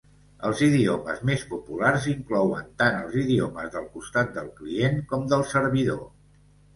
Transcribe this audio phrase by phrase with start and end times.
[0.47, 6.01] Els idiomes més populars inclouen tant els idiomes del costat del client com del servidor.